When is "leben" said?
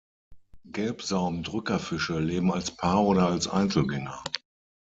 2.17-2.51